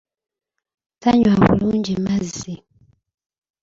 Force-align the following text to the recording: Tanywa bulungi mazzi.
Tanywa 1.01 1.33
bulungi 1.43 1.93
mazzi. 2.05 2.53